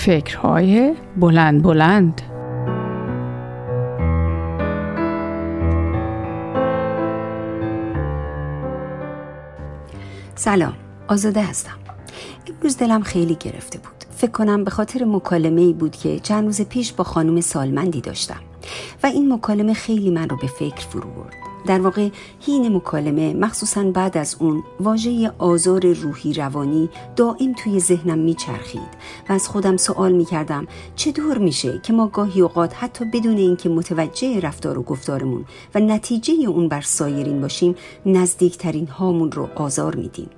[0.00, 2.22] فکرهای بلند بلند.
[10.34, 10.72] سلام
[11.08, 11.70] آزاده هستم.
[12.48, 14.04] امروز دلم خیلی گرفته بود.
[14.16, 18.40] فکر کنم به خاطر مکالمه ای بود که چند روز پیش با خانم سالمندی داشتم
[19.02, 21.49] و این مکالمه خیلی من رو به فکر فرو برد.
[21.66, 22.08] در واقع
[22.40, 28.90] هین مکالمه مخصوصا بعد از اون واژه آزار روحی روانی دائم توی ذهنم میچرخید
[29.28, 34.40] و از خودم سوال می‌کردم چطور میشه که ما گاهی اوقات حتی بدون اینکه متوجه
[34.40, 37.74] رفتار و گفتارمون و نتیجه اون بر سایرین باشیم
[38.06, 40.28] نزدیکترین هامون رو آزار میدیم؟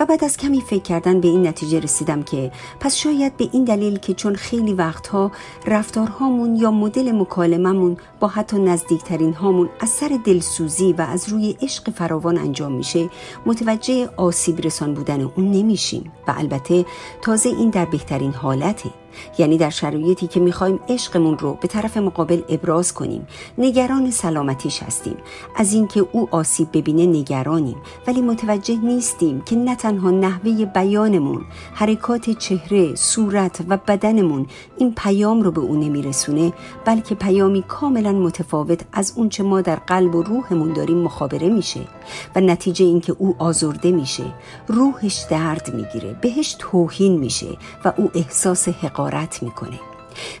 [0.00, 3.64] و بعد از کمی فکر کردن به این نتیجه رسیدم که پس شاید به این
[3.64, 5.32] دلیل که چون خیلی وقتها
[5.66, 11.90] رفتارهامون یا مدل مکالممون با حتی نزدیکترین هامون از سر دلسوزی و از روی عشق
[11.90, 13.10] فراوان انجام میشه
[13.46, 16.12] متوجه آسیب رسان بودن اون نمیشیم.
[16.28, 16.86] و البته
[17.22, 18.90] تازه این در بهترین حالته.
[19.38, 23.26] یعنی در شرایطی که می‌خوایم عشقمون رو به طرف مقابل ابراز کنیم.
[23.58, 25.16] نگران سلامتیش هستیم.
[25.56, 27.76] از اینکه او آسیب ببینه نگرانیم.
[28.06, 34.46] ولی متوجه نیستیم که نه تنها نحوه بیانمون حرکات چهره صورت و بدنمون
[34.78, 36.52] این پیام رو به او نمیرسونه
[36.84, 41.80] بلکه پیامی کاملا متفاوت از اونچه ما در قلب و روحمون داریم مخابره میشه
[42.36, 44.24] و نتیجه اینکه او آزرده میشه
[44.68, 49.07] روحش درد می‌گیره بهش توهین میشه و او احساس حقارت
[49.42, 49.80] می‌کنه.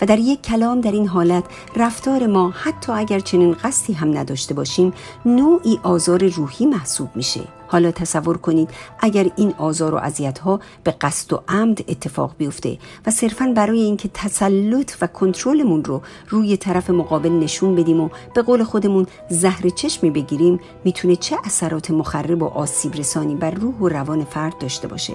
[0.00, 1.44] و در یک کلام در این حالت
[1.76, 4.92] رفتار ما حتی اگر چنین قصدی هم نداشته باشیم
[5.26, 7.40] نوعی آزار روحی محسوب میشه.
[7.68, 8.70] حالا تصور کنید
[9.00, 13.80] اگر این آزار و اذیت ها به قصد و عمد اتفاق بیفته و صرفا برای
[13.80, 19.68] اینکه تسلط و کنترلمون رو روی طرف مقابل نشون بدیم و به قول خودمون زهر
[19.68, 24.88] چشمی بگیریم می‌تونه چه اثرات مخرب و آسیب رسانی بر روح و روان فرد داشته
[24.88, 25.14] باشه.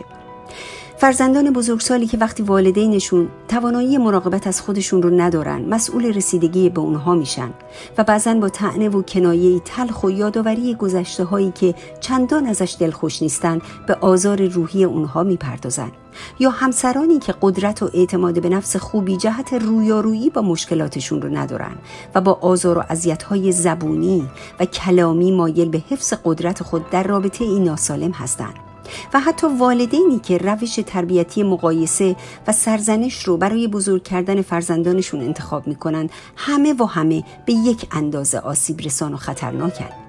[0.99, 7.15] فرزندان بزرگسالی که وقتی والدینشون توانایی مراقبت از خودشون رو ندارن مسئول رسیدگی به اونها
[7.15, 7.49] میشن
[7.97, 13.21] و بعضا با تعنه و کنایه تلخ و یادآوری گذشته هایی که چندان ازش دلخوش
[13.21, 15.91] نیستن به آزار روحی اونها می‌پردازن.
[16.39, 21.75] یا همسرانی که قدرت و اعتماد به نفس خوبی جهت رویارویی با مشکلاتشون رو ندارن
[22.15, 22.83] و با آزار و
[23.29, 24.29] های زبونی
[24.59, 28.68] و کلامی مایل به حفظ قدرت خود در رابطه این ناسالم هستند
[29.13, 32.15] و حتی والدینی که روش تربیتی مقایسه
[32.47, 38.39] و سرزنش رو برای بزرگ کردن فرزندانشون انتخاب می‌کنن همه و همه به یک اندازه
[38.39, 39.85] آسیب رسان و خطرناکن.
[39.85, 40.08] به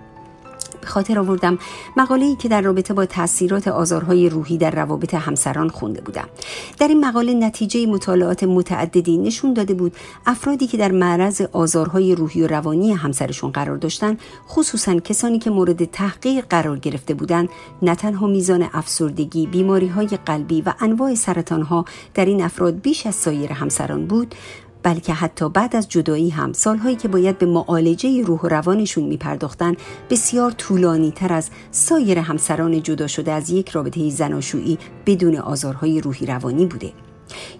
[0.91, 1.59] خاطر آوردم.
[1.97, 6.29] مقاله ای که در رابطه با تاثیرات آزارهای روحی در روابط همسران خونده بودم.
[6.79, 9.97] در این مقاله نتیجه مطالعات متعددی نشون داده بود
[10.27, 14.17] افرادی که در معرض آزارهای روحی و روانی همسرشون قرار داشتن
[14.49, 17.49] خصوصا کسانی که مورد تحقیق قرار گرفته بودند
[17.83, 21.85] نه تنها میزان افسردگی بیماری های قلبی و انواع سرطان ها
[22.15, 24.35] در این افراد بیش از سایر همسران بود
[24.83, 29.77] بلکه حتی بعد از جدایی هم سالهایی که باید به معالجه روح و روانشون میپرداختن
[30.11, 36.27] بسیار طولانی تر از سایر همسران جدا شده از یک رابطه زناشویی بدون آزارهای روحی
[36.27, 36.93] روانی بوده.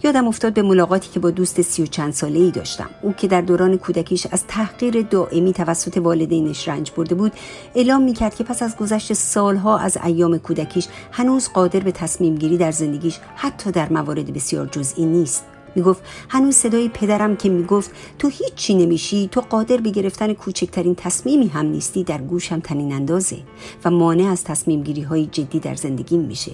[0.03, 2.91] یادم افتاد به ملاقاتی که با دوست سی و چند ساله ای داشتم.
[3.03, 7.33] او که در دوران کودکیش از تحقیر دائمی توسط والدینش رنج برده بود
[7.75, 12.57] اعلام می‌کرد که پس از گذشت سالها از ایام کودکیش هنوز قادر به تصمیم گیری
[12.57, 15.45] در زندگیش حتی در موارد بسیار جزئی نیست.
[15.75, 21.49] می‌گفت هنوز صدای پدرم که می‌گفت تو هیچی نمیشی تو قادر به گرفتن کوچکترین تصمیمی
[21.49, 23.37] هم نیستی در گوشم تنین اندازه
[23.85, 26.53] و مانع از تصمیم گیری های جدی در زندگیم میشه.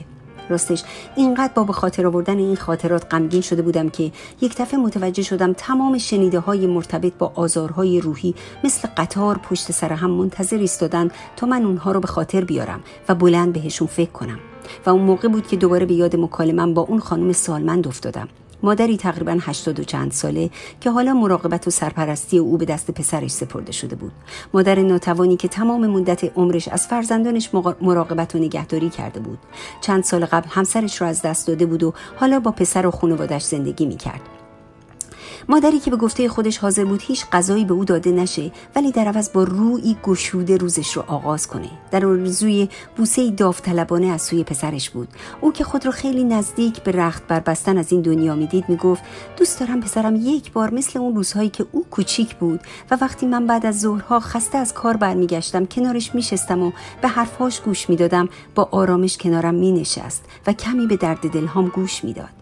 [0.49, 0.83] راستش
[1.17, 5.53] اینقدر با به خاطر آوردن این خاطرات غمگین شده بودم که یک دفعه متوجه شدم
[5.53, 8.35] تمام شنیده های مرتبط با آزارهای روحی
[8.65, 13.15] مثل قطار پشت سر هم منتظر ایستادن تا من اونها رو به خاطر بیارم و
[13.15, 14.39] بلند بهشون فکر کنم.
[14.87, 18.29] و اون موقع بود که دوباره به یاد مکالمم با اون خانم سالمند افتادم.
[18.63, 20.51] مادری تقریبا هشتاد و چند ساله
[20.81, 24.13] که حالا مراقبت و سرپرستی او به دست پسرش سپرده شده بود.
[24.55, 27.51] مادر ناتوانی که تمام مدت عمرش از فرزندانش
[27.81, 29.39] مراقبت و نگهداری کرده بود.
[29.81, 33.43] چند سال قبل همسرش را از دست داده بود و حالا با پسر و خانوادش
[33.43, 34.21] زندگی می‌کرد.
[35.49, 39.09] مادری که به گفته خودش حاضر بود هیچ غذایی به او داده نشه ولی در
[39.09, 41.71] عوض با روی گشوده روزش رو آغاز کنه.
[41.91, 45.09] در آرزوی بوسه داوطلبانه از سوی پسرش بود.
[45.41, 49.03] او که خود رو خیلی نزدیک به رخت بربستن از این دنیا می‌دید می‌گفت
[49.37, 52.61] دوست دارم پسرم یک بار مثل اون روزهایی که او کوچیک بود
[52.91, 56.73] و وقتی من بعد از ظهرها خسته از کار برمیگشتم کنارش میشستم و
[57.03, 62.36] به حرفهاش گوش می‌دادم با آرامش کنارم مینشست و کمی به درد دلهام گوش می‌داد.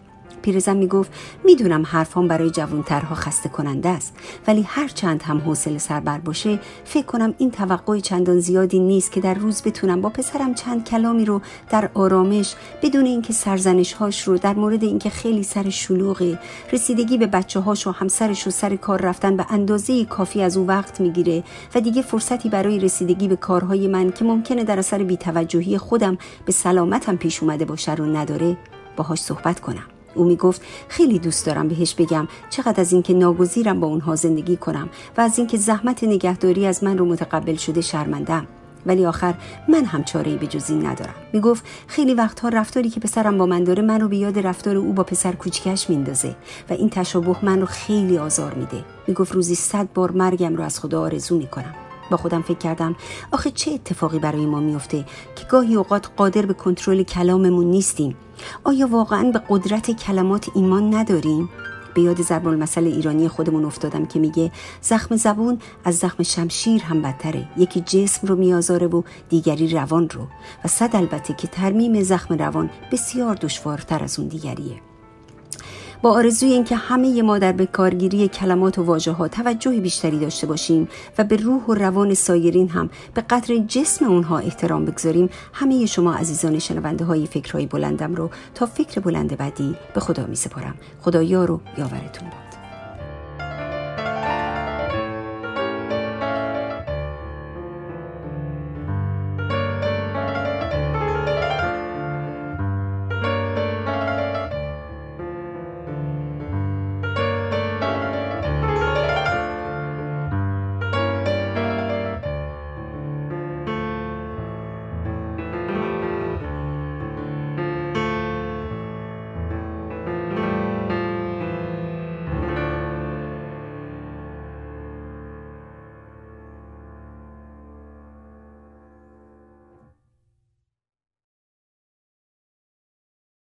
[0.45, 1.11] پیرزن می‌گفت
[1.43, 4.13] می‌دونم حرفام برای جوانترها خسته کننده است
[4.47, 9.21] ولی هر چند هم حوصله سربر باشه فکر کنم این توقع چندان زیادی نیست که
[9.21, 14.37] در روز بتونم با پسرم چند کلامی رو در آرامش بدون اینکه سرزنش هاش رو
[14.37, 16.39] در مورد اینکه خیلی سر شلوغه
[16.73, 20.67] رسیدگی به بچه هاش و همسرش و سر کار رفتن به اندازه کافی از او
[20.67, 21.43] وقت می‌گیره
[21.75, 26.51] و دیگه فرصتی برای رسیدگی به کارهای من که ممکنه در اثر بیتوجهی خودم به
[26.51, 28.57] سلامتم پیش اومده باشه رو نداره
[28.97, 29.94] باهاش صحبت کنم.
[30.15, 32.27] او می گفت خیلی دوست دارم بهش بگم.
[32.49, 36.97] چقدر از اینکه ناگزیرم با اونها زندگی کنم و از اینکه زحمت نگهداری از من
[36.97, 38.47] رو متقبل شده شرمندم
[38.85, 39.35] ولی آخر
[39.67, 41.13] من هم چاره به جز این ندارم.
[41.33, 44.93] می‌گفت خیلی وقتها رفتاری که پسرم با من داره من رو به یاد رفتار او
[44.93, 46.35] با پسر کوچکش میندازه
[46.69, 48.83] و این تشابه من رو خیلی آزار میده.
[49.07, 51.84] می‌گفت روزی صد بار مرگم رو از خدا آرزو می‌کنم.
[52.11, 52.95] با خودم فکر کردم.
[53.31, 55.05] آخه چه اتفاقی برای ما میفته
[55.35, 58.15] که گاهی اوقات قادر به کنترل کلاممون نیستیم؟
[58.63, 61.49] آیا واقعا به قدرت کلمات ایمان نداریم؟
[61.93, 67.01] به یاد ضرب المثل ایرانی خودمون افتادم که میگه زخم زبون از زخم شمشیر هم
[67.01, 67.47] بدتره.
[67.57, 70.27] یکی جسم رو میآزاره و دیگری روان رو.
[70.65, 74.81] و صد البته که ترمیم زخم روان بسیار دشوارتر از اون دیگریه.
[76.01, 80.47] با آرزوی اینکه همه ما در به کارگیری کلمات و واژه ها توجه بیشتری داشته
[80.47, 80.87] باشیم
[81.17, 86.13] و به روح و روان سایرین هم به قدر جسم اونها احترام بگذاریم همه شما
[86.13, 91.23] عزیزان شنونده های فکرهای بلندم رو تا فکر بلند بعدی به خدا می سپارم خدا
[91.23, 92.44] یار و یاورتون